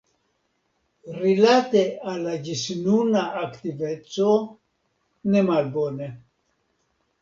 [1.23, 4.35] Rilate al la ĝisnuna aktiveco,
[5.33, 6.15] ne malbone.